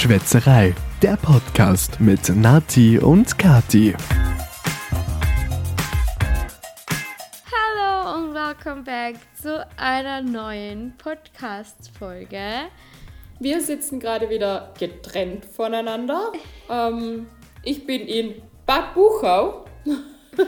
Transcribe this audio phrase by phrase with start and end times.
[0.00, 3.94] Schwätzerei, der Podcast mit Nati und Kati.
[7.52, 12.40] Hallo und welcome back zu einer neuen Podcast-Folge.
[13.40, 16.32] Wir sitzen gerade wieder getrennt voneinander.
[16.70, 17.26] Ähm,
[17.62, 19.66] ich bin in Bad Buchau.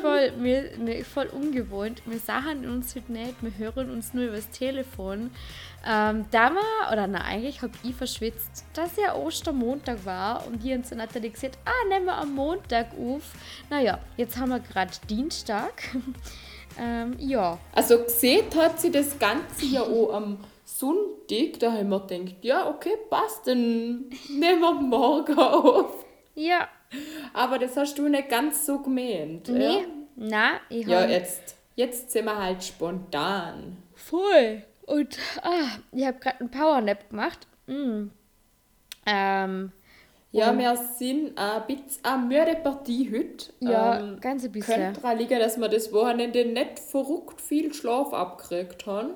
[0.00, 2.02] Voll, mir, mir, voll ungewohnt.
[2.06, 5.30] Wir sahen uns heute nicht, wir hören uns nur übers Telefon.
[5.86, 10.72] Ähm, da war, oder na, eigentlich habe ich verschwitzt, dass ja Ostermontag war und die
[10.72, 13.32] uns dann hat gesagt, ah, nehmen wir am Montag auf.
[13.68, 15.72] Naja, jetzt haben wir gerade Dienstag.
[16.78, 17.58] ähm, ja.
[17.72, 22.68] Also gesehen hat sie das Ganze ja auch am Sonntag, da haben wir gedacht, ja,
[22.68, 26.04] okay, passt, dann nehmen wir morgen auf.
[26.34, 26.68] Ja.
[27.32, 29.48] Aber das hast du nicht ganz so gemeint.
[29.48, 29.80] Nee, Ja,
[30.16, 31.12] na, ich ja habe...
[31.12, 33.76] jetzt, jetzt sind wir halt spontan.
[33.94, 34.62] Voll.
[34.86, 37.46] Und ah, ich habe gerade einen Powernap gemacht.
[37.66, 38.08] Mm.
[39.06, 39.72] Ähm,
[40.32, 43.52] Ja, wir sind ein bisschen eine müde Partie heute.
[43.60, 44.74] ja, Ähm, ganz ein bisschen.
[44.74, 49.10] könnte daran liegen, dass wir das Wochenende nicht verrückt viel Schlaf abgekriegt haben.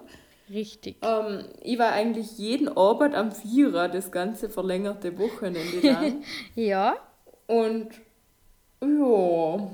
[0.48, 0.96] Richtig.
[1.02, 6.22] Ähm, ich war eigentlich jeden Abend am Vierer, das ganze verlängerte Wochenende lang.
[6.54, 6.96] Ja,
[7.46, 7.88] Und
[8.82, 9.70] ja,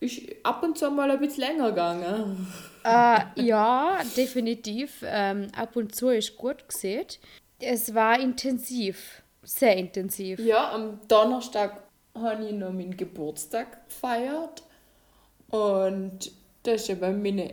[0.00, 2.46] ist ab und zu mal ein bisschen länger gegangen.
[2.84, 5.02] äh, ja, definitiv.
[5.04, 7.06] Ähm, ab und zu ist gut gesehen.
[7.58, 9.22] Es war intensiv.
[9.42, 10.40] Sehr intensiv.
[10.40, 14.62] Ja, am Donnerstag habe ich noch meinen Geburtstag gefeiert.
[15.48, 16.32] Und
[16.64, 17.50] da ist ja bei meiner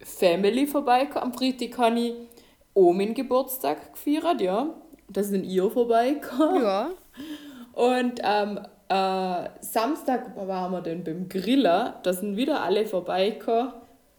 [0.00, 1.32] Family vorbeigekommen.
[1.32, 2.14] Am Freitag habe ich
[2.74, 4.74] auch meinen Geburtstag gefeiert, ja.
[5.08, 6.62] Da sind ihr vorbeigekommen.
[6.62, 6.90] Ja.
[7.76, 8.56] Und am
[8.88, 11.92] äh, Samstag waren wir dann beim Grillen.
[12.02, 13.74] Da sind wieder alle vorbeigekommen.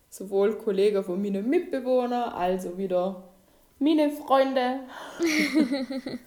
[0.10, 3.24] Sowohl Kollegen von meinen Mitbewohnern, also wieder
[3.80, 4.82] meine Freunde.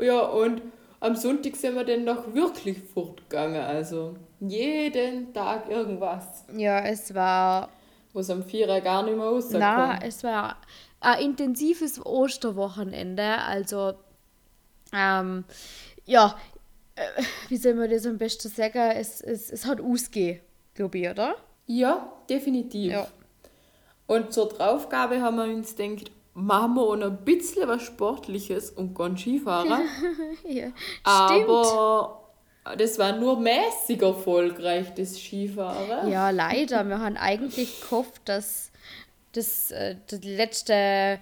[0.00, 0.62] ja, und
[0.98, 3.60] am Sonntag sind wir dann noch wirklich fortgegangen.
[3.60, 6.46] Also jeden Tag irgendwas.
[6.56, 7.68] Ja, es war.
[8.14, 9.60] Wo es am Vierer gar nicht mehr rauskommt.
[9.60, 10.56] Na, es war
[11.00, 13.38] ein intensives Osterwochenende.
[13.46, 13.92] Also,
[14.92, 15.44] ähm,
[16.10, 16.36] ja,
[16.96, 18.90] äh, wie soll man das am besten sagen?
[18.96, 20.40] Es, es, es hat ausgehen,
[20.74, 21.36] glaube ich, oder?
[21.66, 22.92] Ja, definitiv.
[22.92, 23.06] Ja.
[24.06, 28.96] Und zur Draufgabe haben wir uns gedacht, machen wir noch ein bisschen was Sportliches und
[28.96, 29.82] gehen Skifahren.
[30.44, 30.72] ja.
[30.72, 31.48] Stimmt.
[31.48, 32.20] Aber
[32.76, 36.10] das war nur mäßig erfolgreich, das Skifahren.
[36.10, 36.82] Ja, leider.
[36.84, 38.72] Wir haben eigentlich gehofft, dass
[39.32, 41.20] das, äh, die letzte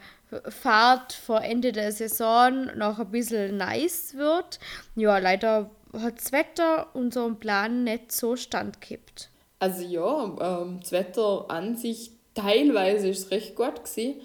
[0.48, 4.58] Fahrt vor Ende der Saison noch ein bisschen nice wird.
[4.94, 9.30] Ja, leider hat das Wetter unserem Plan nicht so standkippt.
[9.58, 14.20] Also ja, ähm, das Wetter an sich teilweise ist recht gut gewesen,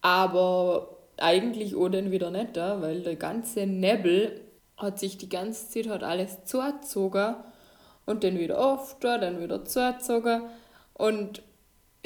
[0.00, 4.40] aber eigentlich auch dann wieder nicht, weil der ganze Nebel
[4.76, 7.34] hat sich die ganze Zeit hat alles zugezogen
[8.04, 10.42] und dann wieder aufgetan, dann wieder zugezogen
[10.94, 11.42] und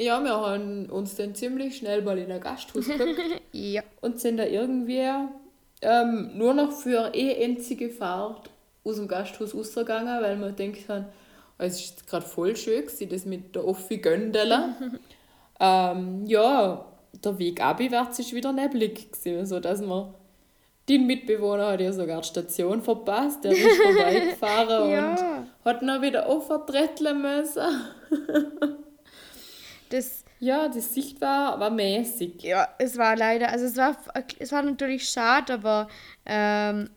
[0.00, 3.20] ja, wir haben uns dann ziemlich schnell mal in ein Gasthaus geguckt
[3.52, 3.82] Ja.
[4.00, 5.08] und sind da irgendwie
[5.82, 8.50] ähm, nur noch für eine eh einzige Fahrt
[8.84, 11.06] aus dem Gasthaus rausgegangen, weil wir denkt haben,
[11.58, 14.74] oh, es ist gerade voll schön gewesen, das mit der Offi Göndela.
[15.60, 16.84] ähm, ja,
[17.24, 20.14] der Weg abwärts ist wieder neblig gewesen, sodass wir
[20.88, 25.10] dein Mitbewohner hat ja sogar die Station verpasst, der ist vorbeigefahren Ja.
[25.10, 27.62] und hat noch wieder aufvertretteln müssen.
[29.90, 32.42] Das, Ja, die Sicht war, war mäßig.
[32.42, 33.96] ja, es war leider, also es war,
[34.38, 35.88] es war natürlich schade, aber
[36.24, 36.90] ähm,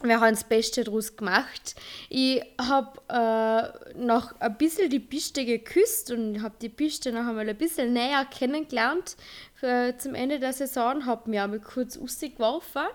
[0.00, 1.74] wir haben das Beste daraus gemacht.
[2.08, 7.48] Ich habe äh, noch ein bisschen die Piste geküsst und habe die Piste noch einmal
[7.48, 9.16] ein bisschen näher kennengelernt
[9.54, 11.04] für, zum Ende der Saison.
[11.04, 12.86] Habe mir einmal kurz rausgeworfen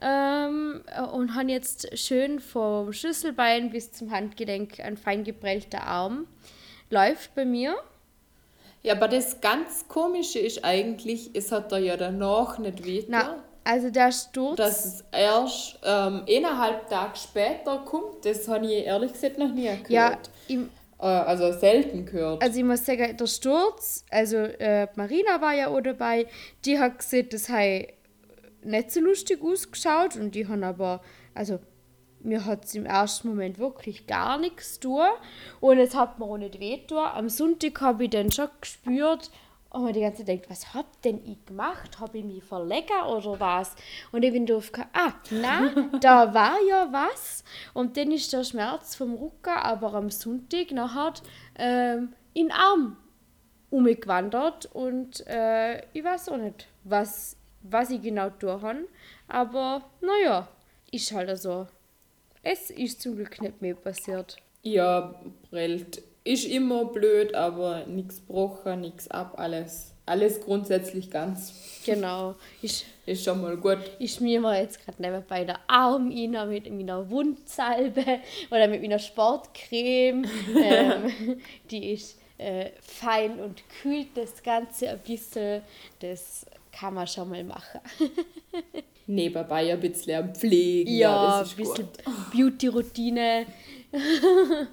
[0.00, 6.26] ähm, und habe jetzt schön vom Schlüsselbein bis zum Handgelenk ein fein geprellter Arm.
[6.88, 7.76] Läuft bei mir.
[8.82, 13.42] Ja, aber das ganz Komische ist eigentlich, es hat da ja danach nicht weh Na,
[13.64, 14.56] also der Sturz.
[14.56, 19.66] dass es erst ähm, eineinhalb Tage später kommt, das habe ich ehrlich gesagt noch nie
[19.66, 19.90] gehört.
[19.90, 20.18] ja,
[20.48, 22.42] im, Äh, also selten gehört.
[22.42, 26.26] Also ich muss sagen, der Sturz, also äh, Marina war ja auch dabei,
[26.64, 27.88] die hat gesagt, das hat
[28.62, 31.00] nicht so lustig ausgeschaut und die haben aber,
[31.34, 31.58] also
[32.22, 35.06] mir hat es im ersten Moment wirklich gar nichts tun
[35.60, 36.98] und es hat mir auch nicht weh tun.
[36.98, 39.30] Am Sonntag habe ich dann schon gespürt
[39.70, 42.00] und mir die ganze Zeit gedacht, was hab denn ich gemacht?
[42.00, 43.74] Habe ich mich verlegen oder was?
[44.10, 47.44] Und ich bin drauf gekommen, ah, nein, da war ja was.
[47.72, 51.14] Und dann ist der Schmerz vom Rücken aber am Sonntag nachher
[51.56, 52.96] ähm, in den Arm
[53.70, 58.88] umgewandert und äh, ich weiß auch nicht, was, was ich genau tun habe.
[59.28, 60.48] Aber naja,
[60.90, 61.68] ist halt so.
[62.42, 64.36] Es ist zum Glück nicht mehr passiert.
[64.62, 65.14] Ja,
[65.50, 66.02] prellt.
[66.24, 69.92] Ist immer blöd, aber nichts gebrochen, nichts ab, alles.
[70.06, 71.82] Alles grundsätzlich ganz.
[71.86, 72.34] Genau.
[72.62, 73.78] Ich, ist schon mal gut.
[73.98, 78.20] Ich mir mal jetzt gerade nebenbei der Arm rein mit meiner Wundsalbe
[78.50, 80.24] oder mit meiner Sportcreme.
[80.62, 81.40] ähm,
[81.70, 85.62] die ist äh, fein und kühlt das Ganze ein bisschen.
[86.00, 87.80] Das kann man schon mal machen.
[89.10, 90.90] Nebenbei ein bisschen pflegen.
[90.90, 91.88] Ja, ja ein bisschen
[92.32, 93.46] Beauty-Routine.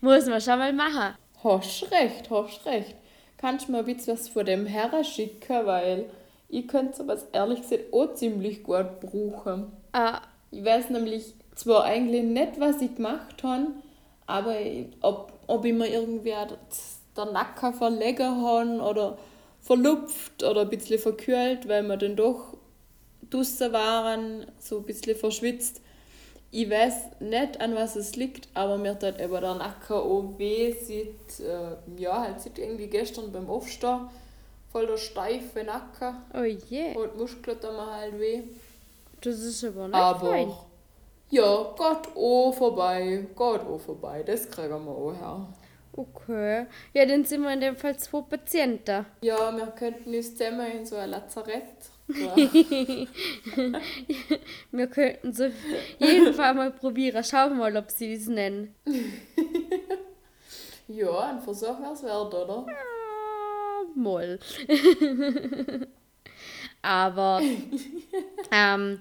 [0.00, 1.16] Muss man schon mal machen.
[1.42, 2.96] Hast recht, hast recht.
[3.38, 6.10] Kannst du mir ein bisschen was von dem Herren schicken, weil
[6.50, 9.72] ich könnte sowas ehrlich gesagt auch ziemlich gut brauchen.
[9.92, 10.20] Ah.
[10.50, 13.68] Ich weiß nämlich zwar eigentlich nicht, was ich gemacht habe,
[14.26, 14.56] aber
[15.00, 16.34] ob, ob ich mir irgendwie
[17.16, 19.18] der Nacken verlegen habe oder
[19.60, 22.56] verlupft oder ein bisschen verkühlt, weil wir dann doch
[23.30, 25.80] draußen waren, so ein bisschen verschwitzt.
[26.52, 30.72] Ich weiß nicht, an was es liegt, aber mir tut eben der Nacken auch weh,
[30.72, 34.08] seit, äh, ja, halt seit irgendwie gestern beim Aufstehen.
[34.72, 36.16] Voll der steife Nacken.
[36.34, 36.96] Oh je.
[36.96, 38.42] Und die Muskeln tun mir halt weh.
[39.20, 40.52] Das ist aber nicht aber, fein.
[41.30, 43.26] Ja, geht auch vorbei.
[43.28, 44.22] Geht auch vorbei.
[44.24, 45.46] Das kriegen wir auch her.
[45.92, 46.66] Okay.
[46.92, 49.06] Ja, dann sind wir in dem Fall zwei Patienten.
[49.22, 51.62] Ja, wir könnten uns zusammen in so ein Lazarett
[54.70, 55.44] wir könnten so
[55.98, 57.22] jeden Fall mal probieren.
[57.24, 58.74] Schauen wir mal, ob sie es nennen.
[60.88, 62.66] ja, ein Versuch wäre es wert, oder?
[62.68, 62.74] Ja,
[63.94, 64.38] moll.
[66.82, 67.42] Aber
[68.50, 69.00] ähm,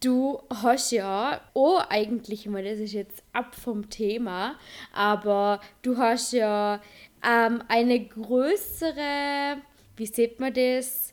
[0.00, 4.58] du hast ja, oh eigentlich mal, das ist jetzt ab vom Thema,
[4.92, 6.80] aber du hast ja
[7.24, 9.58] ähm, eine größere,
[9.96, 11.11] wie sieht man das?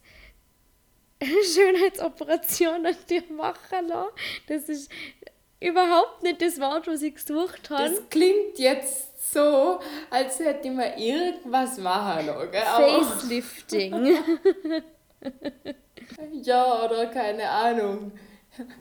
[1.54, 4.12] Schönheitsoperation an dir machen lassen.
[4.48, 4.90] Das ist
[5.60, 7.90] überhaupt nicht das Wort, was ich gesucht habe.
[7.90, 9.80] Das klingt jetzt so,
[10.10, 12.54] als hätte ich mir irgendwas machen lassen.
[12.54, 13.94] Facelifting.
[16.44, 18.14] ja, oder keine Ahnung.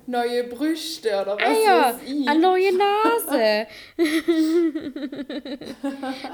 [0.07, 2.29] Neue Brüste oder was ah, ja, weiß ich.
[2.29, 3.67] Eine neue Nase.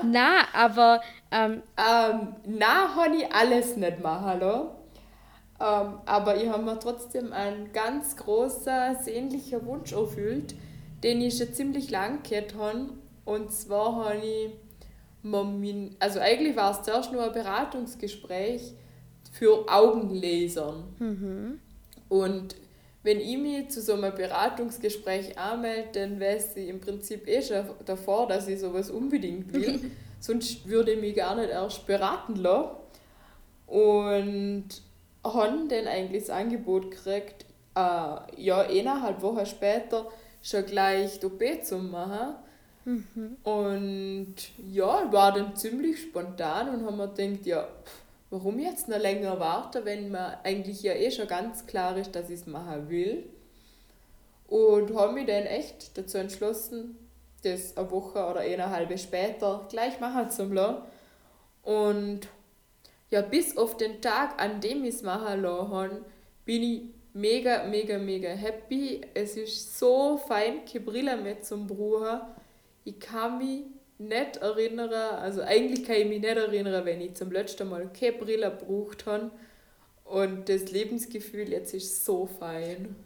[0.05, 1.03] na, aber.
[1.31, 4.69] Ähm, ähm, na, habe ich alles nicht machen lassen.
[5.61, 10.55] Ähm, aber ich habe mir trotzdem einen ganz großen, sehnlicher Wunsch erfüllt,
[11.03, 12.91] den ich schon ziemlich lang gehabt habe.
[13.25, 14.51] Und zwar habe ich
[15.23, 18.73] mein, also eigentlich war es zuerst nur ein Beratungsgespräch
[19.33, 20.85] für Augenlasern.
[20.99, 21.61] Mhm.
[22.09, 22.57] Und
[23.03, 27.65] wenn ich mich zu so einem Beratungsgespräch anmelde, dann weiß ich im Prinzip eh schon
[27.85, 29.91] davor, dass ich sowas unbedingt will.
[30.21, 32.71] Sonst würde ich mich gar nicht erst beraten lassen.
[33.67, 34.69] Und
[35.25, 37.81] haben dann eigentlich das Angebot gekriegt, äh,
[38.37, 40.06] ja, eineinhalb Wochen später
[40.43, 42.35] schon gleich die OP zu machen.
[42.85, 43.37] Mhm.
[43.43, 44.35] Und
[44.71, 47.67] ja, war dann ziemlich spontan und haben mir gedacht, ja,
[48.31, 52.29] warum jetzt noch länger warten, wenn man eigentlich ja eh schon ganz klar ist, dass
[52.29, 53.25] ich es machen will.
[54.49, 56.99] Und habe mich dann echt dazu entschlossen,
[57.43, 60.82] das eine Woche oder eineinhalb später gleich machen zu lassen.
[61.62, 62.29] Und
[63.14, 66.05] ja, bis auf den Tag, an dem ich es machen lassen
[66.44, 66.82] bin ich
[67.12, 69.02] mega, mega, mega happy.
[69.14, 72.23] Es ist so fein, keine Brille mehr zum Brauchen.
[72.83, 73.66] Ich kann mich
[73.99, 78.14] nicht erinnern, also eigentlich kann ich mich nicht erinnern, wenn ich zum letzten Mal keine
[78.16, 79.30] Brille gebraucht habe.
[80.04, 82.97] Und das Lebensgefühl jetzt ist so fein.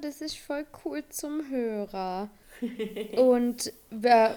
[0.00, 2.30] Das ist voll cool zum Hören.
[3.16, 4.34] und wer,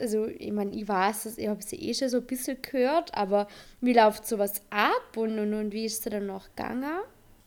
[0.00, 3.14] also ich meine, ich weiß es, ich habe sie eh schon so ein bisschen gehört,
[3.14, 3.48] aber
[3.80, 7.00] wie läuft sowas ab und, und, und wie ist es dann noch gegangen?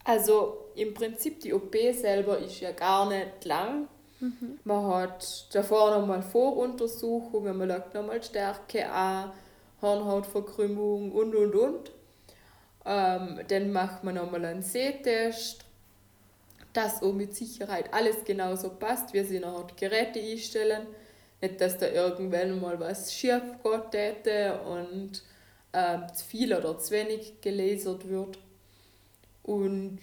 [0.03, 3.87] Also im Prinzip die OP selber ist ja gar nicht lang.
[4.19, 4.59] Mhm.
[4.63, 9.31] Man hat davor nochmal Voruntersuchungen, man legt nochmal Stärke an,
[9.81, 11.91] Hornhautverkrümmung und und und.
[12.85, 15.64] Ähm, dann macht man nochmal einen Sehtest
[16.75, 20.85] dass auch mit Sicherheit alles genauso passt, wie sie noch die Geräte einstellen.
[21.41, 23.41] Nicht, dass da irgendwann mal was schief
[23.91, 24.27] geht
[24.67, 25.23] und
[25.71, 28.39] äh, zu viel oder zu wenig gelasert wird.
[29.43, 29.99] Und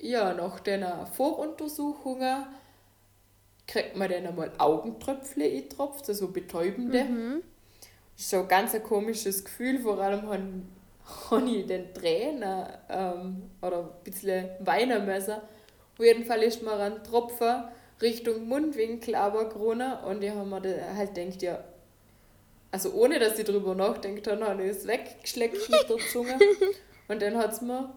[0.00, 2.46] ja, nach den Voruntersuchungen
[3.66, 7.04] kriegt man dann einmal Augentröpfle eintropft, also betäubende.
[7.04, 7.42] Mhm.
[8.14, 10.66] Das ist so ein ganz komisches Gefühl, vor allem
[11.30, 15.36] habe ich den Tränen ähm, oder ein bisschen weinen müssen
[15.98, 17.64] auf jeden Fall ist mir ein Tropfen
[18.02, 21.64] Richtung Mundwinkel aber Krone und ich habe mir halt gedacht, ja,
[22.70, 26.38] also ohne dass ich drüber nachdenkt habe, habe ich es weggeschleckt mit der Zunge.
[27.08, 27.90] Und dann hat es mir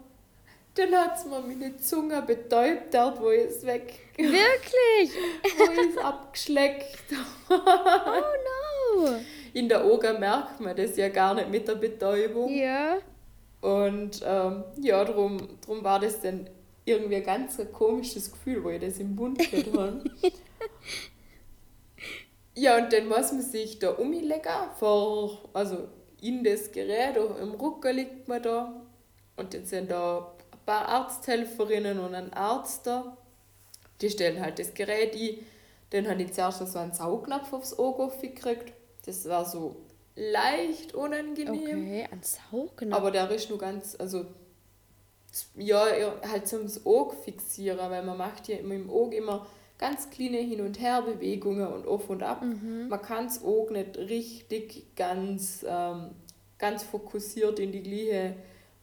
[0.76, 3.94] Dann hat es mir meine Zunge betäubt, dort wo ich es weg.
[4.16, 5.12] Wirklich?
[5.58, 6.98] wo ich es abgeschleckt.
[7.50, 7.56] oh
[8.96, 9.20] no!
[9.54, 12.50] In der Augen merkt man das ja gar nicht mit der Betäubung.
[12.56, 13.00] Ja.
[13.62, 16.50] Und ähm, ja, darum drum war das dann
[16.90, 20.04] irgendwie ein ganz komisches Gefühl, wo ich das im Mund gehabt habe.
[22.56, 24.42] ja, und dann muss man sich da umlegen,
[24.78, 25.88] vor, also
[26.22, 28.82] in das Gerät, im Rücken liegt man da.
[29.36, 33.18] Und dann sind da ein paar Arzthelferinnen und ein Arzt da.
[34.02, 35.46] Die stellen halt das Gerät ein.
[35.92, 38.74] Dann habe ich zuerst so einen Saugnapf aufs Auge gekriegt.
[39.06, 39.78] Das war so
[40.16, 41.54] leicht unangenehm.
[41.54, 43.00] Okay, ein Saugnapf.
[43.00, 44.26] Aber der ist nur ganz, also
[45.56, 45.86] ja,
[46.28, 49.46] halt zum Auge fixieren, weil man macht ja immer im Auge immer
[49.78, 52.42] ganz kleine Hin- und Herbewegungen und auf und ab.
[52.44, 52.90] Mhm.
[52.90, 56.12] Man kann das Auge nicht richtig ganz, ähm,
[56.58, 58.36] ganz fokussiert in die gleiche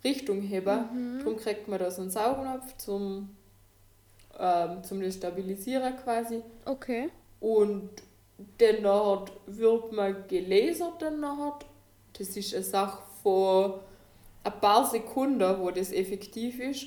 [0.03, 0.79] Richtung heben.
[0.93, 1.19] Mhm.
[1.19, 3.37] Darum kriegt man da so einen Saugnapf zum,
[4.39, 6.43] ähm, zum das Stabilisieren quasi.
[6.65, 7.11] Okay.
[7.41, 7.91] Und
[8.59, 8.83] dann
[9.47, 11.59] wird man gelasert dann nachher.
[12.19, 13.81] Das ist eine Sache von
[14.47, 16.87] ein paar Sekunden, wo das effektiv ist.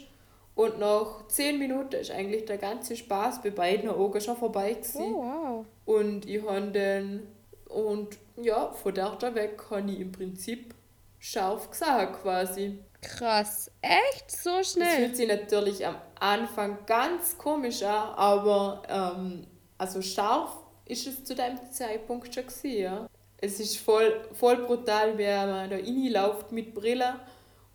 [0.56, 5.14] Und nach 10 Minuten ist eigentlich der ganze Spaß bei beiden Augen schon vorbei gewesen.
[5.14, 5.66] Oh, wow.
[5.86, 7.28] Und ich habe dann,
[7.70, 10.74] und ja, von da weg habe ich im Prinzip
[11.18, 12.80] scharf gesagt quasi.
[13.02, 13.72] Krass.
[13.82, 14.32] Echt?
[14.32, 14.98] So Es schnell?
[14.98, 19.48] fühlt sich natürlich am Anfang ganz komisch an, aber ähm,
[19.78, 23.08] also scharf ist es zu dem Zeitpunkt schon gewesen, ja.
[23.42, 27.16] Es ist voll, voll brutal, wenn man da reinläuft mit Brille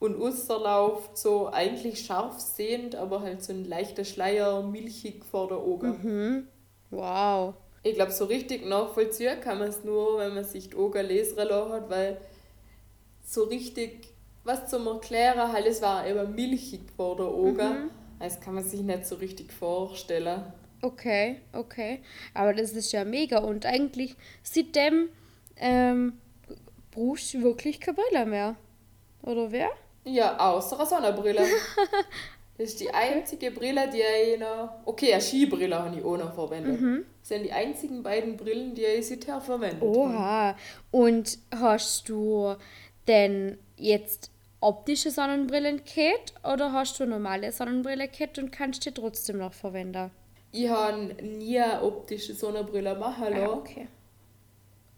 [0.05, 5.59] und rausläuft, so eigentlich scharf sehend, aber halt so ein leichter Schleier milchig vor der
[5.59, 5.99] Augen.
[6.03, 6.49] Mhm.
[6.91, 7.55] Wow.
[7.83, 11.39] Ich glaube, so richtig nachvollziehen kann man es nur, wenn man sich die Augen lesen
[11.39, 12.19] hat, weil
[13.25, 17.91] so richtig was zum Erklären, halt, es war eben milchig vor der Augen.
[18.19, 20.45] Das kann man sich nicht so richtig vorstellen.
[20.83, 22.03] Okay, okay.
[22.35, 23.39] Aber das ist ja mega.
[23.39, 25.09] Und eigentlich seitdem
[25.57, 26.15] ähm,
[26.91, 28.57] brauchst du wirklich keine Brille mehr.
[29.23, 29.71] Oder wer?
[30.05, 31.47] Ja, außer eine Sonnenbrille.
[32.57, 34.69] Das ist die einzige Brille, die ich noch.
[34.85, 36.81] Okay, eine Skibrille habe ich auch noch verwendet.
[37.21, 39.99] Das sind die einzigen beiden Brillen, die ich seither verwendet habe.
[39.99, 40.57] Oha.
[40.93, 42.55] Und hast du
[43.09, 44.31] denn jetzt
[44.61, 50.13] optische Sonnenbrillen gehabt oder hast du normale Sonnenbrille gehabt und kannst die trotzdem noch verwenden?
[50.53, 53.47] Ich habe nie eine optische Sonnenbrille machen lassen.
[53.49, 53.89] Ah, okay.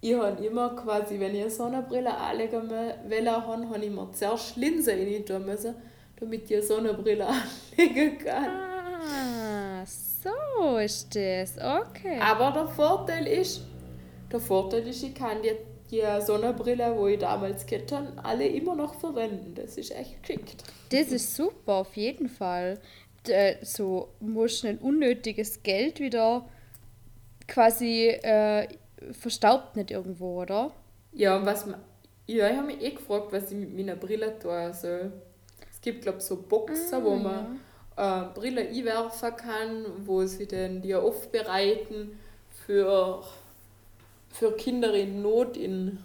[0.00, 2.70] Ich habe immer quasi, wenn ich eine Sonnenbrille anlegen
[3.08, 5.74] will, habe, habe ich mir zuerst Linsen rein tun müssen,
[6.20, 7.26] damit ich eine Sonnenbrille
[7.78, 8.46] anlegen kann.
[8.48, 11.56] Ah, so ist das.
[11.56, 12.18] Okay.
[12.20, 13.62] Aber der Vorteil ist,
[14.30, 15.52] der Vorteil ist, ich kann die,
[15.90, 19.54] die Sonnenbrille, die ich damals gehabt habe, alle immer noch verwenden.
[19.54, 20.62] Das ist echt geschickt.
[20.90, 22.78] Das ist super, auf jeden Fall.
[23.28, 26.46] Äh, so musst du ein unnötiges Geld wieder
[27.48, 28.68] quasi äh,
[29.12, 30.72] verstaubt nicht irgendwo, oder?
[31.12, 31.80] Ja, und was man,
[32.26, 35.12] ja, ich habe mich eh gefragt, was ich mit meiner Brille tun soll.
[35.70, 37.60] Es gibt, glaube ich, so Boxen, wo man
[37.96, 42.18] äh, Brille einwerfen kann, wo sie dann die aufbereiten
[42.66, 43.22] für,
[44.30, 45.98] für Kinder in Not in,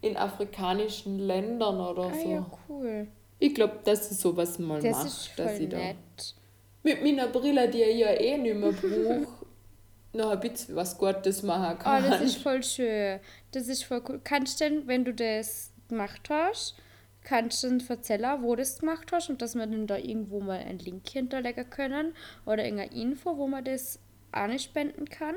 [0.00, 2.28] in afrikanischen Ländern oder Ah so.
[2.30, 3.06] ja, cool.
[3.38, 5.06] Ich glaube, das ist so, was man Das macht.
[5.06, 6.34] ist dass voll ich da nett.
[6.82, 9.26] mit meiner Brille, die ich ja eh nicht mehr brauche,
[10.12, 12.10] noch ein bisschen was Gutes machen Oh, kann.
[12.10, 13.20] das ist voll schön.
[13.52, 14.20] Das ist voll cool.
[14.22, 16.76] Kannst du denn, wenn du das gemacht hast,
[17.24, 20.40] kannst du dann erzählen, wo du das gemacht hast und dass wir dann da irgendwo
[20.40, 22.14] mal einen Link hinterlegen können
[22.46, 23.98] oder irgendeine Info, wo man das
[24.32, 25.36] anspenden kann?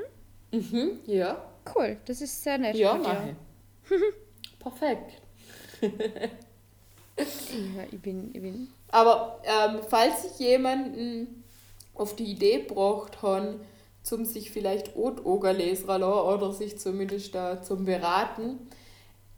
[0.52, 1.42] mhm, ja.
[1.74, 3.36] Cool, das ist sehr nett Ja, mache
[3.90, 3.98] ich.
[4.58, 5.22] Perfekt.
[7.18, 8.68] Ja, ich bin, ich bin.
[8.90, 11.44] Aber ähm, falls sich jemanden
[11.94, 13.54] auf die Idee gebracht hat,
[14.06, 18.68] zum sich vielleicht lassen oder sich zumindest da zum Beraten,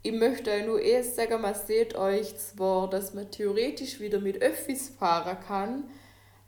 [0.03, 4.43] ich möchte euch nur erst sagen, man seht euch zwar, dass man theoretisch wieder mit
[4.43, 5.85] Öffis fahren kann,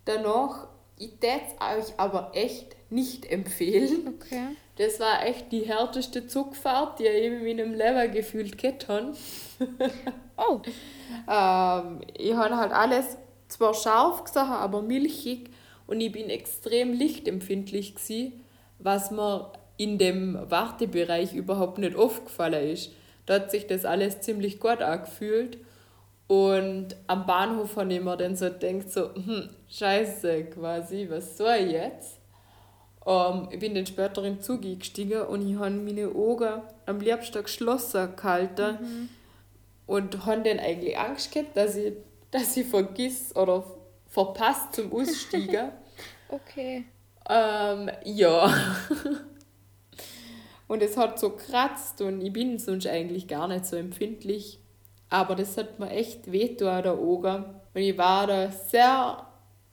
[0.04, 4.18] danach, ich würde es euch aber echt nicht empfehlen.
[4.20, 4.48] Okay.
[4.76, 9.14] Das war echt die härteste Zugfahrt, die ich in meinem Leben gefühlt gehabt habe.
[10.36, 10.60] Oh,
[11.28, 15.50] Ähm, ich habe halt alles zwar scharf gesehen, aber milchig
[15.90, 18.32] und ich bin extrem lichtempfindlich gsi,
[18.78, 22.92] was mir in dem Wartebereich überhaupt nicht aufgefallen ist.
[23.26, 25.58] Da hat sich das alles ziemlich gut angefühlt
[26.28, 31.56] und am Bahnhof habe ich mir dann so gedacht, so, hm, scheiße quasi, was soll
[31.66, 32.20] ich jetzt?
[33.04, 37.00] Ähm, ich bin dann später in den Zug eingestiegen und ich habe meine Augen am
[37.00, 39.10] liebsten geschlossen gehalten
[39.88, 41.94] und habe dann eigentlich Angst gehabt, dass ich,
[42.30, 43.64] dass ich vergiss oder
[44.06, 45.72] verpasst zum Aussteigen.
[46.30, 46.84] Okay.
[47.28, 48.54] Ähm, ja.
[50.68, 54.60] und es hat so kratzt und ich bin sonst eigentlich gar nicht so empfindlich.
[55.08, 57.44] Aber das hat mir echt wehgetan, der Augen.
[57.74, 59.26] Und ich war da sehr,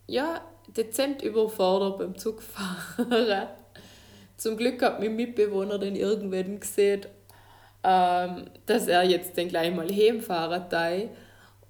[0.07, 0.41] ja,
[0.75, 3.07] dezent überfordert beim Zugfahren.
[4.37, 7.05] Zum Glück hat mein Mitbewohner den irgendwann gesehen,
[7.83, 11.09] ähm, dass er jetzt dann gleich mal heimfahren darf.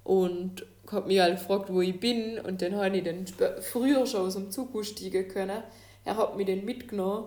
[0.02, 2.38] Und hat mich halt gefragt, wo ich bin.
[2.40, 3.26] Und dann habe ich dann
[3.60, 5.62] früher schon aus dem Zug aussteigen können.
[6.04, 7.26] Er hat mich dann mitgenommen.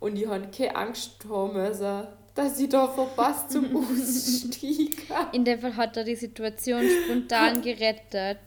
[0.00, 4.96] Und ich habe keine Angst haben müssen, dass ich da verpasst zum Aussteigen.
[5.32, 8.38] In dem Fall hat er die Situation spontan gerettet.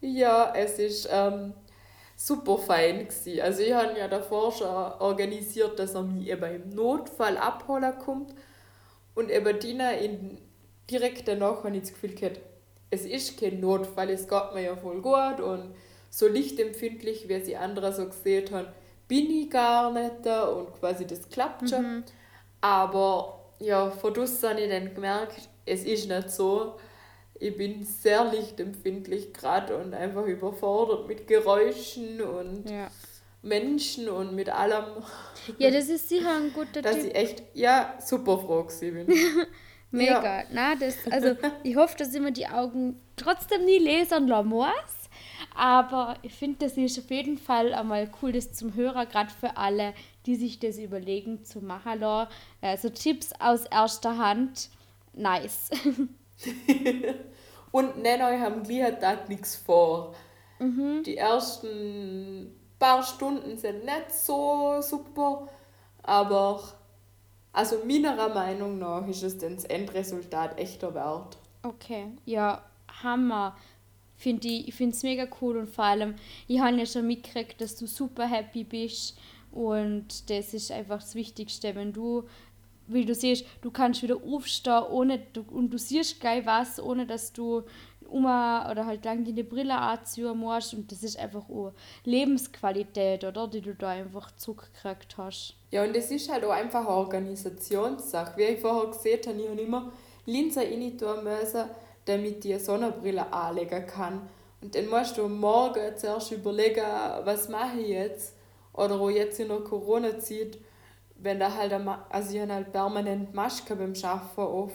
[0.00, 1.52] Ja, es ist ähm,
[2.16, 3.40] super fein gewesen.
[3.40, 8.34] Also ich habe ja davor schon organisiert, dass er mich eben im Notfall abholen kommt.
[9.14, 10.38] Und eben Dina in
[10.90, 12.40] direkt danach habe ich das Gefühl gehabt,
[12.94, 15.74] es ist kein Notfall, es geht mir ja voll gut und
[16.10, 18.68] so lichtempfindlich, wie sie andere so gesehen haben,
[19.08, 21.82] bin ich gar nicht da und quasi das klappt schon.
[21.82, 22.04] Mhm.
[22.60, 26.76] Aber ja, von draussen habe ich dann gemerkt, es ist nicht so.
[27.38, 32.88] Ich bin sehr lichtempfindlich gerade und einfach überfordert mit Geräuschen und ja.
[33.42, 34.84] Menschen und mit allem.
[35.58, 37.06] Ja, das ist sicher ein guter Dass Tipp.
[37.06, 39.08] ich echt, ja, super froh bin.
[39.94, 40.40] Mega.
[40.40, 40.44] Ja.
[40.50, 44.70] Na, das, also ich hoffe, dass ich mir die Augen trotzdem nie lesen lassen muss.
[45.54, 49.56] Aber ich finde, das ist auf jeden Fall einmal cool, das zum Hörer, gerade für
[49.56, 49.94] alle,
[50.26, 52.02] die sich das überlegen zu machen.
[52.60, 54.68] Also Tipps aus erster Hand,
[55.12, 55.70] nice.
[57.70, 60.14] Und nein, euch haben gleich Tag nichts vor.
[60.58, 61.02] Mhm.
[61.04, 65.48] Die ersten paar Stunden sind nicht so super,
[66.02, 66.62] aber
[67.54, 71.38] also meiner Meinung nach ist es dann das Endresultat echter Wert.
[71.62, 72.62] Okay, ja,
[73.02, 73.56] Hammer.
[74.16, 76.14] Find ich ich finde es mega cool und vor allem,
[76.46, 79.18] ich habe ja schon mitgekriegt, dass du super happy bist
[79.52, 82.24] und das ist einfach das Wichtigste, wenn du,
[82.88, 87.32] wie du siehst, du kannst wieder aufstehen ohne, und du siehst geil was, ohne dass
[87.32, 87.62] du
[88.12, 91.72] immer oder halt lang die Brille anziehen musst und das ist einfach auch
[92.04, 95.54] Lebensqualität, oder, die du da einfach zurückgekriegt hast.
[95.70, 98.36] Ja, und das ist halt auch einfach eine Organisationssache.
[98.36, 99.92] Wie ich vorher gesehen habe, ich habe immer
[100.26, 101.64] Linsen rein tun müssen,
[102.04, 104.28] damit ich eine Sonnenbrille anlegen kann.
[104.60, 106.84] Und dann musst du morgen zuerst überlegen,
[107.24, 108.34] was mache ich jetzt?
[108.72, 110.58] Oder auch jetzt in der Corona-Zeit,
[111.16, 111.72] wenn da halt,
[112.08, 114.72] also ich habe halt permanent Maske beim Arbeiten auf.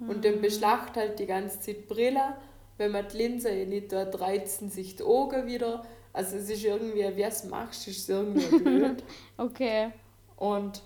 [0.00, 0.42] Und dann mhm.
[0.42, 2.34] beschlacht halt die ganze Zeit Brille
[2.78, 5.84] wenn man die Linse nicht dort reizen sich die Augen wieder.
[6.12, 9.04] Also es ist irgendwie, wie es machst, ist es irgendwie blöd.
[9.36, 9.90] okay.
[10.36, 10.82] Und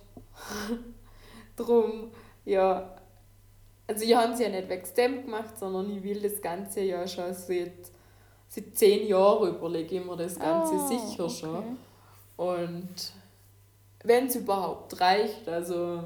[1.56, 2.10] drum,
[2.44, 2.96] ja,
[3.86, 7.06] also ich habe es ja nicht wegen dem gemacht, sondern ich will das Ganze ja
[7.06, 7.90] schon seit,
[8.48, 11.34] seit zehn Jahren überlege ich mir das Ganze oh, sicher okay.
[11.34, 11.78] schon.
[12.36, 13.12] Und
[14.04, 16.04] wenn es überhaupt reicht, also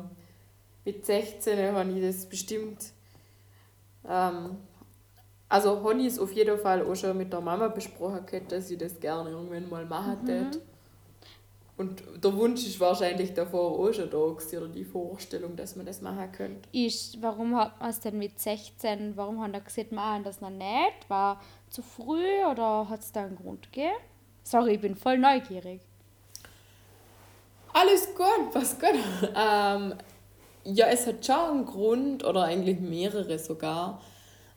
[0.85, 2.93] mit 16 habe ich das bestimmt
[4.09, 4.57] ähm,
[5.49, 8.99] also Honey ist auf jeden Fall auch schon mit der Mama besprochen, dass sie das
[8.99, 10.51] gerne irgendwann mal machen mhm.
[11.79, 16.01] Und der Wunsch ist wahrscheinlich davor auch schon da oder die Vorstellung, dass man das
[16.01, 16.67] machen könnte.
[16.73, 20.49] Ist, warum hat man es denn mit 16, warum hat er gesagt, machen das noch
[20.49, 21.09] nicht?
[21.09, 23.95] War zu früh oder hat es da einen Grund gegeben?
[24.43, 25.83] Sorry, ich bin voll neugierig.
[27.75, 28.95] Alles gut, was gut.
[29.37, 29.95] ähm,
[30.65, 34.01] ja, es hat schon einen Grund, oder eigentlich mehrere sogar.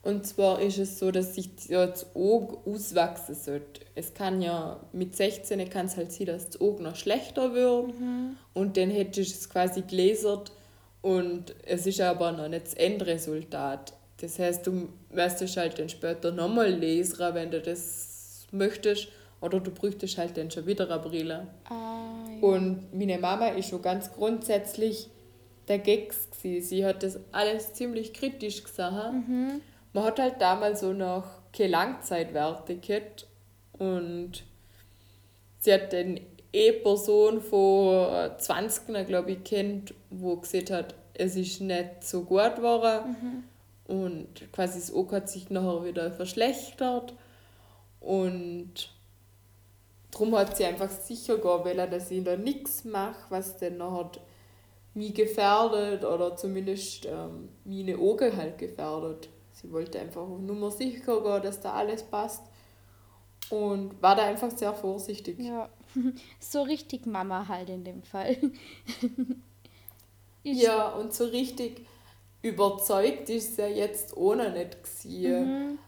[0.01, 3.81] Und zwar ist es so, dass sich das Auge auswachsen sollte.
[3.95, 7.99] Es kann ja mit 16 kann es halt sein, dass das Auge noch schlechter wird
[7.99, 8.38] mhm.
[8.53, 10.53] und dann hättest du es quasi gläsert
[11.01, 13.93] und es ist aber noch nicht das Endresultat.
[14.21, 19.09] Das heißt, du müsstest halt dann später nochmal lesen, wenn du das möchtest
[19.41, 21.47] oder du bräuchtest halt dann schon wieder eine Brille.
[21.65, 22.07] Ah,
[22.41, 22.47] ja.
[22.47, 25.09] Und meine Mama ist schon ganz grundsätzlich
[25.67, 29.13] der Gags Sie hat das alles ziemlich kritisch gesagt.
[29.13, 29.62] Mhm
[29.93, 33.28] man hat halt damals so noch keine Langzeitwerte gehabt
[33.73, 34.43] und
[35.60, 36.19] sie hat den
[36.52, 43.43] E-Person von 20 glaube ich, kennt, wo gesehen hat, es ist nicht so gut geworden
[43.88, 43.95] mhm.
[43.95, 47.13] und quasi das Auge hat sich nachher wieder verschlechtert
[47.99, 48.89] und
[50.12, 54.12] darum hat sie einfach sicher wollen, dass ich da nichts mache, was dann nachher
[54.93, 59.30] mich gefährdet oder zumindest ähm, meine Augen halt gefährdet.
[59.61, 62.43] Sie wollte einfach nur sicher gehen, dass da alles passt.
[63.49, 65.39] Und war da einfach sehr vorsichtig.
[65.39, 65.69] Ja,
[66.39, 68.37] so richtig Mama halt in dem Fall.
[70.43, 71.85] ja, und so richtig
[72.41, 75.71] überzeugt ist sie jetzt ohne nicht gewesen.
[75.71, 75.79] Mhm.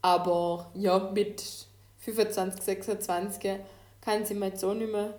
[0.00, 1.42] Aber ja, mit
[1.98, 3.60] 25, 26
[4.00, 5.14] kann sie mir jetzt auch nicht mehr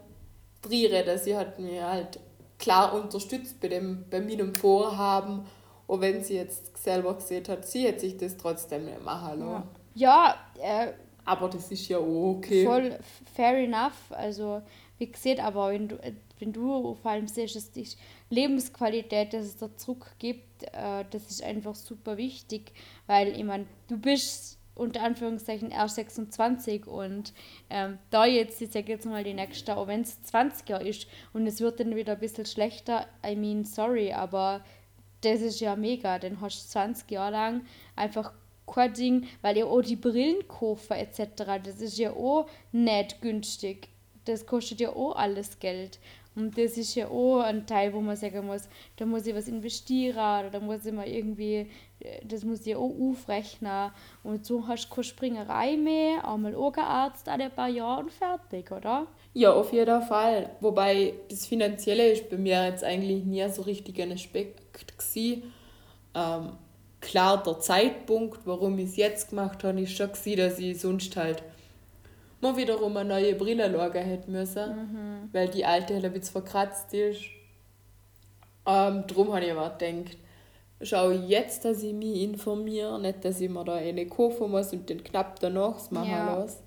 [0.65, 1.19] reinreden.
[1.19, 2.19] Sie hat mich halt
[2.59, 5.45] klar unterstützt bei, dem, bei meinem Vorhaben.
[5.93, 9.69] Und wenn sie jetzt selber gesehen hat, sie hätte sich das trotzdem nicht machen lassen.
[9.93, 10.87] Ja, äh,
[11.23, 12.65] aber das ist ja auch okay.
[12.65, 12.97] Voll
[13.35, 14.09] fair enough.
[14.09, 14.63] Also,
[14.97, 15.99] wie gesagt, aber wenn du,
[16.39, 17.87] wenn du vor allem siehst, dass die
[18.31, 22.71] Lebensqualität, dass es da zurückgibt, äh, das ist einfach super wichtig,
[23.05, 27.33] weil ich meine, du bist unter Anführungszeichen erst 26 und
[27.69, 31.45] ähm, da jetzt, ich sage jetzt mal die nächste, auch wenn es 20er ist und
[31.45, 34.63] es wird dann wieder ein bisschen schlechter, I mean, sorry, aber
[35.23, 37.61] das ist ja mega, dann hast du 20 Jahre lang
[37.95, 38.33] einfach
[38.65, 43.89] kein Ding, weil ja auch die Brillen kaufen etc., das ist ja auch nicht günstig.
[44.25, 45.99] Das kostet ja auch alles Geld.
[46.35, 49.47] Und das ist ja auch ein Teil, wo man sagen muss, da muss ich was
[49.47, 51.69] investieren oder da muss ich mal irgendwie,
[52.25, 53.91] das muss ich auch aufrechnen.
[54.23, 59.07] Und so hast du keine Springerei mehr, einmal Augenarzt alle paar Jahre und fertig, oder?
[59.33, 60.49] Ja, auf jeden Fall.
[60.59, 65.53] Wobei das Finanzielle ist bei mir jetzt eigentlich nie so richtig ein Aspekt gewesen.
[66.13, 66.53] Ähm,
[67.01, 71.15] klar, der Zeitpunkt, warum ich es jetzt gemacht habe, ist schon gewesen, dass ich sonst
[71.15, 71.43] halt
[72.41, 75.29] mal wiederum eine neue Brille schauen hätte müssen, mhm.
[75.31, 77.21] weil die alte halt ein bisschen verkratzt ist.
[78.65, 80.17] Ähm, darum habe ich aber gedacht,
[80.83, 84.89] schau jetzt, dass ich mich informiere, nicht, dass ich mir da eine kaufen muss und
[84.89, 86.35] den knapp danach das machen ja.
[86.35, 86.57] lasse.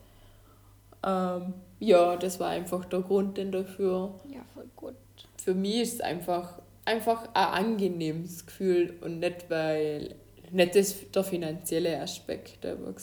[1.05, 4.15] Ähm, ja, das war einfach der Grund denn dafür.
[4.29, 4.95] Ja, voll gut.
[5.37, 10.17] Für mich ist es einfach, einfach ein angenehmes Gefühl und nicht, weil
[10.51, 12.95] nicht das, der finanzielle Aspekt aber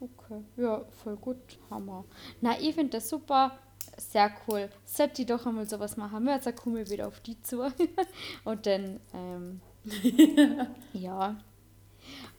[0.00, 1.36] Okay, ja, voll gut,
[1.70, 2.04] Hammer.
[2.40, 3.52] Na, ich finde das super,
[3.96, 4.68] sehr cool.
[4.84, 7.62] Sollte ich doch einmal sowas machen, jetzt komme ich wieder auf die zu.
[8.44, 9.60] Und dann, ähm,
[10.92, 11.36] ja.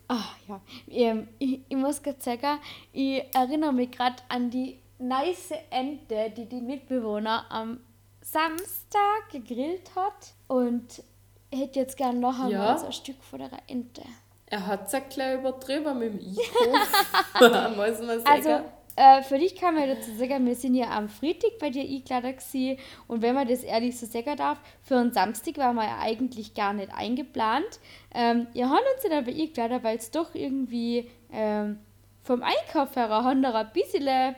[0.07, 2.59] Ach ja, ähm, ich, ich muss gerade sagen,
[2.91, 7.79] ich erinnere mich gerade an die nice Ente, die die Mitbewohner am
[8.21, 10.33] Samstag gegrillt hat.
[10.47, 11.03] Und
[11.49, 12.77] ich hätte jetzt gerne noch einmal ja.
[12.77, 14.03] so ein Stück von der Ente.
[14.45, 16.19] Er hat es ja gleich übertrieben mit dem
[17.33, 18.27] Einkauf, muss man sagen.
[18.27, 18.49] Also,
[18.95, 22.35] äh, für dich kann man dazu sagen, wir sind ja am Freitag bei dir eingeladen
[22.35, 22.77] gewesen.
[23.07, 26.53] und wenn man das ehrlich so sagen darf, für einen Samstag waren wir ja eigentlich
[26.53, 27.79] gar nicht eingeplant.
[28.13, 31.79] Ähm, wir haben uns dann aber eingeladen, weil es doch irgendwie ähm,
[32.23, 34.35] vom Einkauf her haben ein bisschen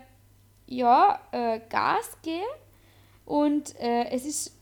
[0.68, 2.46] ja, äh, Gas geben
[3.26, 4.55] und äh, es ist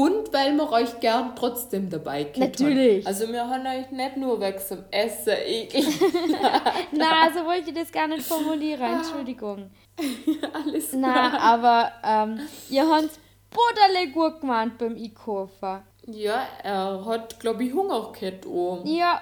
[0.00, 2.46] und weil wir euch gern trotzdem dabei kennen.
[2.48, 3.06] Natürlich.
[3.06, 5.84] Also wir haben euch nicht nur weg zum Essen eklig.
[6.92, 8.82] Na, so wollte ich das gar nicht formulieren.
[8.82, 8.96] Ah.
[8.96, 9.70] Entschuldigung.
[10.54, 11.32] Alles klar.
[11.32, 13.10] Na, aber ähm, ihr habt
[13.50, 15.82] Buderle gut gemeint beim Einkaufen.
[16.06, 18.86] Ja, er hat, glaube ich, Hunger gehabt oben.
[18.86, 19.20] Ja.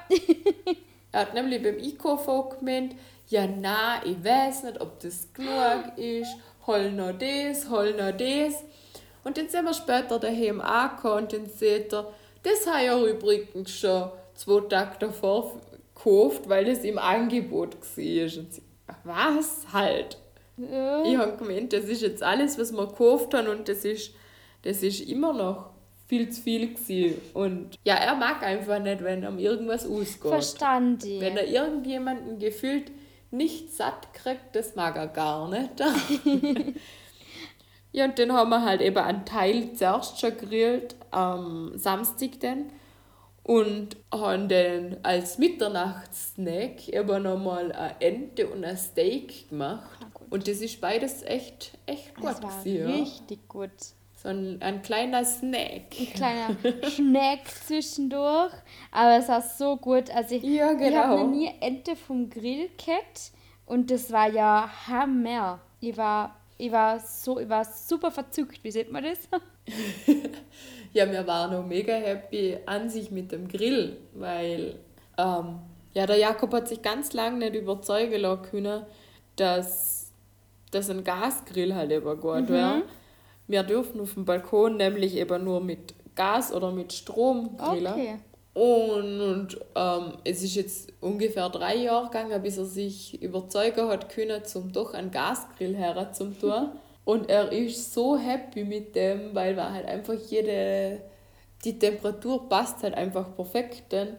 [1.11, 2.95] er hat nämlich beim Einkaufen gemeint,
[3.27, 6.37] ja na, ich weiß nicht, ob das genug ist.
[6.69, 8.62] Hol noch das, hol noch das.
[9.29, 12.11] Und dann sind wir später daheim angekommen und dann sieht er,
[12.43, 15.61] das habe ich übrigens schon zwei Tage davor
[15.95, 18.38] gekauft, weil das im Angebot war.
[18.38, 18.62] Und sie,
[19.05, 20.17] was halt?
[20.57, 21.05] Ja.
[21.05, 24.12] Ich habe gemeint, das ist jetzt alles, was wir gekauft haben und das ist,
[24.62, 25.73] das ist immer noch
[26.07, 27.21] viel zu viel gewesen.
[27.35, 30.23] Und ja, er mag einfach nicht, wenn ihm irgendwas ausgeht.
[30.23, 31.21] Verstanden.
[31.21, 32.91] Wenn er irgendjemanden gefühlt
[33.31, 35.83] nicht satt kriegt, das mag er gar nicht.
[37.92, 42.70] Ja, und dann haben wir halt eben einen Teil zuerst schon gegrillt, am Samstag dann.
[43.42, 49.88] Und haben dann als Mitternachtssnack eben nochmal eine Ente und ein Steak gemacht.
[50.03, 52.24] Ah, und das ist beides echt, echt gut.
[52.27, 53.44] Das war gewesen, richtig ja.
[53.48, 53.70] gut.
[54.22, 55.96] So ein, ein kleiner Snack.
[55.98, 56.57] Ein kleiner
[56.90, 58.53] Snack zwischendurch.
[58.90, 60.11] Aber es war so gut.
[60.11, 60.88] Also ich, ja, genau.
[60.88, 63.33] ich habe noch nie Ente vom Grill gehabt.
[63.64, 65.61] Und das war ja Hammer.
[65.81, 69.18] Ich war ich war so, ich war super verzückt, wie sieht man das?
[70.92, 74.77] ja, wir waren auch mega happy an sich mit dem Grill, weil
[75.16, 75.61] ähm,
[75.94, 78.87] ja, der Jakob hat sich ganz lange nicht überzeugen lassen können,
[79.37, 80.11] dass,
[80.73, 82.49] dass ein Gasgrill halt eben gut mhm.
[82.49, 82.83] wäre.
[83.47, 87.87] Wir dürfen auf dem Balkon nämlich eben nur mit Gas oder mit Strom grillen.
[87.87, 88.18] Okay.
[88.59, 94.09] Und, und ähm, es ist jetzt ungefähr drei Jahre gegangen, bis er sich überzeugen hat
[94.09, 96.71] können, zum doch einen Gasgrill her zum tun.
[97.05, 101.03] Und er ist so happy mit dem, weil man halt einfach jede,
[101.64, 104.16] die Temperatur passt halt einfach perfekt, denn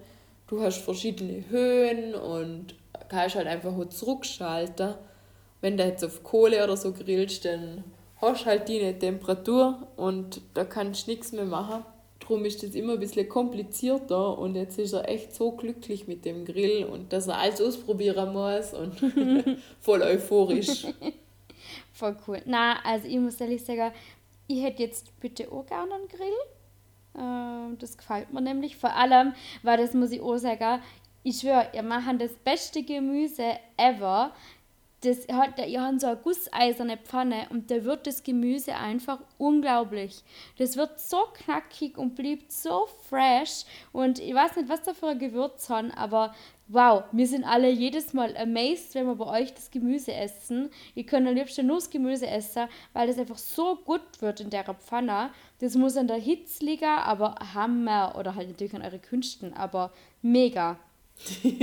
[0.47, 2.75] du hast verschiedene Höhen und
[3.10, 4.93] kannst halt einfach auch zurückschalten.
[5.60, 7.84] Wenn du jetzt auf Kohle oder so grillst, dann
[8.21, 11.84] hast du halt die Temperatur und da kannst du nichts mehr machen.
[12.30, 16.26] Drum ist das immer ein bisschen komplizierter und jetzt ist er echt so glücklich mit
[16.26, 18.94] dem Grill und dass er alles ausprobieren muss und
[19.82, 20.86] voll euphorisch.
[21.94, 22.42] Voll cool.
[22.46, 23.92] Na, also ich muss ehrlich sagen,
[24.48, 26.28] ich hätte jetzt bitte auch gerne einen Grill.
[27.18, 28.78] Ähm, das gefällt mir nämlich.
[28.78, 30.82] Vor allem, weil das muss ich auch sagen,
[31.24, 34.34] ich schwöre, ihr macht das beste Gemüse ever.
[35.02, 40.24] Das hat, ihr habt so eine gusseiserne Pfanne und da wird das Gemüse einfach unglaublich.
[40.58, 45.08] Das wird so knackig und bleibt so fresh und ich weiß nicht, was da für
[45.08, 46.36] ein Gewürz haben, aber
[46.68, 50.70] wow, wir sind alle jedes Mal amazed, wenn wir bei euch das Gemüse essen.
[50.96, 54.50] Ihr könnt am liebsten nur das Gemüse essen, weil das einfach so gut wird in
[54.50, 55.32] der Pfanne.
[55.60, 59.92] Das muss an der Hitze liegen, aber Hammer oder halt natürlich an eure Künsten, aber
[60.22, 60.78] mega.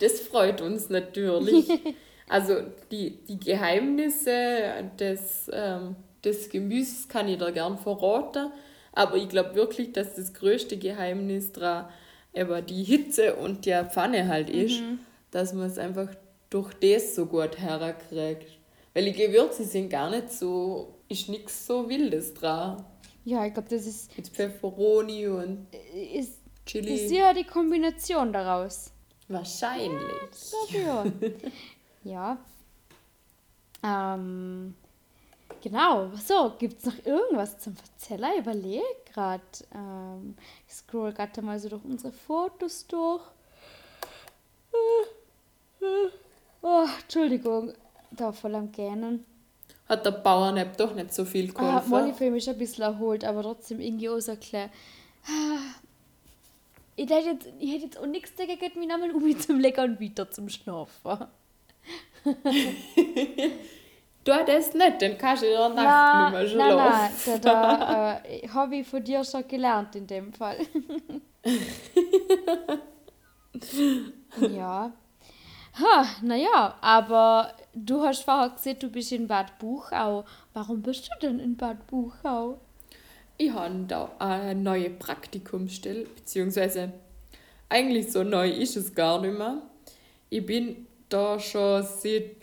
[0.00, 1.68] das freut uns natürlich.
[2.28, 8.50] Also die, die Geheimnisse des, ähm, des Gemüses kann ich da gern verraten,
[8.92, 11.90] aber ich glaube wirklich, dass das größte Geheimnis da
[12.34, 14.98] eben die Hitze und die Pfanne halt ist, mhm.
[15.30, 16.08] dass man es einfach
[16.50, 18.58] durch das so gut herkriegt.
[18.94, 22.84] Weil die Gewürze sind gar nicht so, ist nichts so Wildes dran.
[23.24, 24.16] Ja, ich glaube, das ist.
[24.16, 25.66] Mit Pfefferoni und
[26.12, 26.94] ist, Chili.
[26.94, 28.90] Ist ja die Kombination daraus.
[29.28, 30.00] Wahrscheinlich.
[30.70, 31.06] Ja, ja.
[33.82, 34.74] Ähm,
[35.62, 36.10] genau.
[36.16, 38.30] So, gibt es noch irgendwas zum Verzeller?
[38.34, 39.42] Ich überlege gerade.
[39.74, 43.22] Ähm, ich scroll gerade mal so durch unsere Fotos durch.
[46.62, 47.72] Oh, Entschuldigung.
[48.10, 49.24] Da voll am Gähnen.
[49.88, 51.94] Hat der Bauernepp doch nicht so viel ah, geholfen.
[51.94, 54.68] Ah, Molly mich ein bisschen erholt, aber trotzdem irgendwie auch so klar.
[56.96, 60.30] Ich hätte jetzt, ich hätte jetzt auch nichts dagegen, mich nochmal um zum Leckern wieder
[60.30, 61.28] zum Schlafen.
[64.24, 66.56] du das nicht, dann kannst du nicht mehr schlafen.
[66.56, 70.58] Nein, nein, da, äh, habe ich von dir schon gelernt in dem Fall.
[74.50, 74.92] ja.
[75.80, 80.24] Ha, naja, aber du hast vorher gesagt, du bist in Bad Buchau.
[80.52, 82.58] Warum bist du denn in Bad Buchau?
[83.36, 86.92] Ich habe da eine neue Praktikumsstelle, beziehungsweise
[87.68, 89.62] eigentlich so neu ist es gar nicht mehr.
[90.30, 92.36] Ich bin da schon seit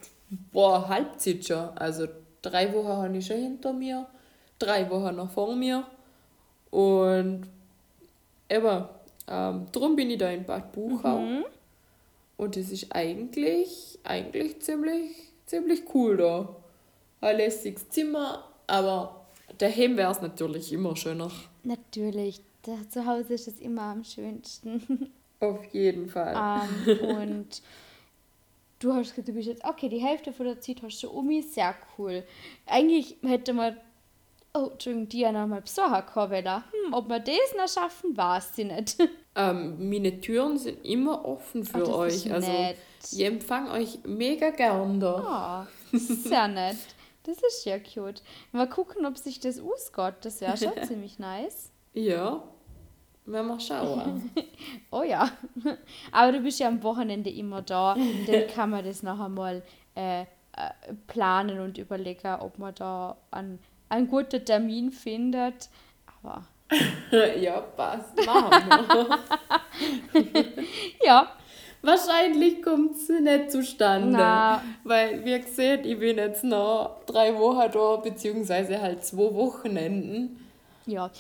[0.51, 1.69] boah, Halbzeit schon.
[1.75, 2.07] Also
[2.41, 4.07] drei Wochen habe ich schon hinter mir,
[4.59, 5.85] drei Wochen noch vor mir.
[6.71, 7.47] Und
[8.49, 8.85] eben,
[9.27, 11.19] ähm, darum bin ich da in Bad Buchau.
[11.19, 11.45] Mhm.
[12.37, 15.11] Und es ist eigentlich, eigentlich ziemlich,
[15.45, 16.55] ziemlich cool da.
[17.21, 19.25] Ein lässiges Zimmer, aber
[19.57, 21.31] daheim wäre es natürlich immer schöner.
[21.63, 25.11] Natürlich, da, zu Hause ist es immer am schönsten.
[25.39, 26.67] Auf jeden Fall.
[26.87, 27.61] Ähm, und
[28.85, 31.27] du hast gesagt, du bist jetzt, okay, die Hälfte von der Zeit hast du um
[31.27, 32.23] mich, sehr cool.
[32.65, 33.77] Eigentlich hätte man,
[34.53, 38.65] oh, Entschuldigung, die ja nochmal besuchen können, hm, ob wir das noch schaffen, weiß ich
[38.65, 38.97] nicht.
[39.37, 42.31] Ähm, meine Türen sind immer offen für oh, euch.
[42.31, 42.49] Also,
[43.11, 45.67] ich empfange euch mega gern da.
[45.91, 46.77] Oh, sehr nett.
[47.23, 48.23] Das ist ja cute.
[48.53, 50.15] Mal gucken, ob sich das ausgeht.
[50.21, 51.69] Das wäre schon ziemlich nice.
[51.93, 52.43] Ja,
[53.25, 54.31] wir schauen.
[54.91, 55.29] oh ja.
[56.11, 57.95] Aber du bist ja am Wochenende immer da.
[58.27, 59.63] Dann kann man das noch einmal
[59.95, 60.21] äh,
[60.57, 63.59] äh, planen und überlegen, ob man da einen,
[63.89, 65.69] einen guten Termin findet.
[66.23, 66.43] Aber.
[67.39, 68.15] ja, passt.
[68.25, 69.19] Machen
[70.13, 70.23] wir.
[71.05, 71.31] ja.
[71.81, 74.17] Wahrscheinlich kommt es nicht zustande.
[74.17, 74.63] Na.
[74.83, 80.39] Weil, wie gesagt, ich bin jetzt noch drei Wochen da, beziehungsweise halt zwei Wochenenden.
[80.87, 81.11] Ja.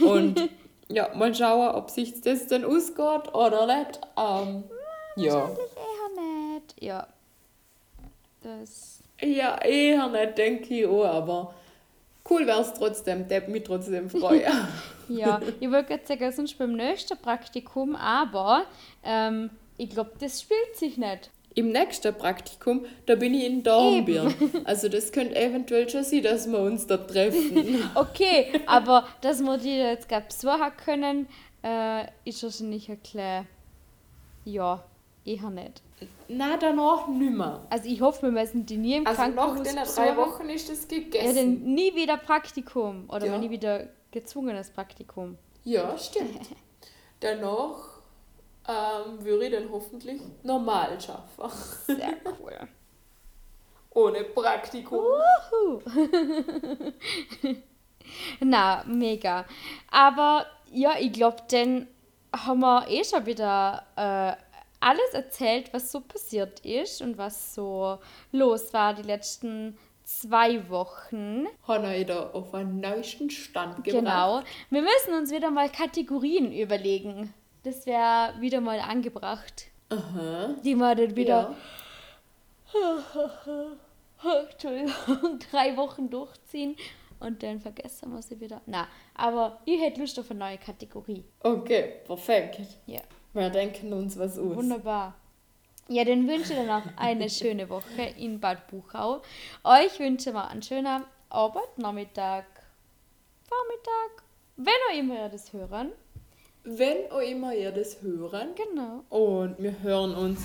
[0.00, 0.48] Und
[0.88, 4.00] ja, mal schauen, ob sich das dann ausgeht oder nicht.
[4.16, 4.64] Ähm,
[5.16, 5.34] ja.
[5.34, 6.22] Wahrscheinlich eher
[6.54, 6.82] nicht.
[6.82, 7.06] Ja.
[8.42, 9.02] Das.
[9.20, 11.54] Ja, eher nicht, denke ich auch, aber
[12.30, 14.42] cool wäre es trotzdem, der mich trotzdem freuen.
[15.08, 18.66] ja, ich wollte gerade sagen, sonst beim nächsten Praktikum, aber
[19.02, 21.30] ähm, ich glaube, das spielt sich nicht.
[21.56, 24.34] Im nächsten Praktikum, da bin ich in Dornbirn.
[24.64, 27.90] Also das könnte eventuell schon sein, dass wir uns da treffen.
[27.94, 31.26] okay, aber dass wir die jetzt gerade besuchen können,
[31.64, 33.46] äh, ist wahrscheinlich ein klein...
[34.44, 34.84] Ja,
[35.24, 35.82] eher nicht.
[36.28, 37.66] Na, danach nimmer.
[37.70, 40.68] Also ich hoffe, wir müssen die nie im also Krankenhaus nach den drei Wochen ist
[40.68, 41.26] das gegessen.
[41.26, 43.08] Ja, dann nie wieder Praktikum.
[43.08, 43.38] Oder ja.
[43.38, 45.38] nie wieder gezwungenes Praktikum.
[45.64, 46.50] Ja, stimmt.
[47.20, 47.95] danach
[48.68, 51.50] ähm, würde ich dann hoffentlich normal schaffen.
[51.86, 52.56] Sehr cool.
[53.90, 55.04] Ohne Praktikum.
[58.40, 59.46] Na, mega.
[59.90, 61.88] Aber ja, ich glaube, dann
[62.34, 64.36] haben wir eh schon wieder äh,
[64.80, 67.98] alles erzählt, was so passiert ist und was so
[68.32, 71.46] los war die letzten zwei Wochen.
[71.66, 74.04] Haben wir wieder auf einen neuesten Stand gebracht.
[74.04, 74.42] Genau.
[74.70, 77.32] Wir müssen uns wieder mal Kategorien überlegen.
[77.66, 79.64] Das wäre wieder mal angebracht.
[79.88, 80.54] Aha.
[80.64, 81.52] Die wir dann wieder.
[84.52, 86.76] Entschuldigung, drei Wochen durchziehen
[87.18, 88.60] und dann vergessen wir sie wieder.
[88.66, 91.24] Na, aber ich hätte Lust auf eine neue Kategorie.
[91.40, 92.60] Okay, perfekt.
[92.86, 93.00] Ja,
[93.32, 94.54] Wir denken uns was aus.
[94.54, 95.16] wunderbar.
[95.88, 99.22] Ja, dann wünsche ich dir noch eine schöne Woche in Bad Buchau.
[99.64, 102.44] Euch wünsche wir einen schönen Abend, Nachmittag,
[103.48, 104.22] Vormittag,
[104.56, 105.90] wenn auch immer ihr das hören.
[106.68, 108.48] Wenn auch immer ihr das hören.
[108.56, 109.04] Genau.
[109.08, 110.40] Und wir hören uns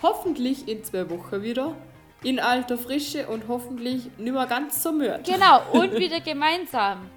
[0.00, 1.74] hoffentlich in zwei Wochen wieder.
[2.22, 5.20] In alter Frische und hoffentlich nicht mehr ganz so müde.
[5.24, 7.10] Genau, und wieder gemeinsam.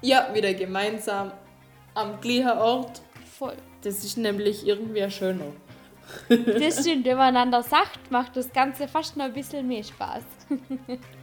[0.00, 1.32] Ja, wieder gemeinsam
[1.94, 3.02] am gleichen Ort.
[3.36, 3.56] Voll.
[3.82, 5.52] Das ist nämlich irgendwie schöner.
[6.28, 10.22] Das stimmt, wenn man einander sagt, macht das Ganze fast noch ein bisschen mehr Spaß.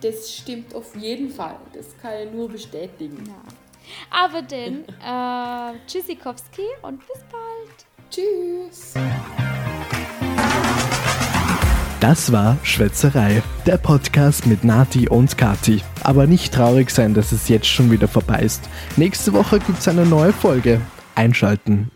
[0.01, 1.57] Das stimmt auf jeden Fall.
[1.73, 3.23] Das kann ich nur bestätigen.
[3.25, 3.64] Ja.
[4.09, 7.85] Aber dann, äh, Tschüssikowski und bis bald.
[8.09, 8.93] Tschüss.
[11.99, 15.81] Das war Schwätzerei, der Podcast mit Nati und Kati.
[16.03, 18.69] Aber nicht traurig sein, dass es jetzt schon wieder vorbei ist.
[18.95, 20.81] Nächste Woche gibt's eine neue Folge.
[21.15, 21.89] Einschalten.